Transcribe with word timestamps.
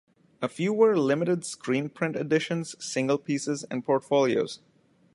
A 0.41 0.47
few 0.49 0.73
were 0.73 0.97
limited 0.97 1.41
screenprint 1.41 2.15
editions, 2.15 2.75
single 2.83 3.19
pieces 3.19 3.65
and 3.69 3.85
portfolios. 3.85 4.59